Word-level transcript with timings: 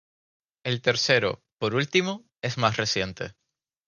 El 0.65 0.81
tercero, 0.81 1.43
por 1.59 1.75
último, 1.75 2.25
es 2.41 2.57
más 2.57 2.75
reciente. 2.77 3.35